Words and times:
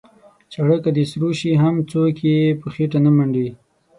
چاړه 0.51 0.77
که 0.83 0.89
د 0.93 0.99
سرو 1.11 1.29
شي 1.39 1.51
هم 1.63 1.75
څوک 1.91 2.15
یې 2.29 2.39
په 2.61 2.67
خېټه 2.73 2.99
نه 3.05 3.11
منډي. 3.17 3.49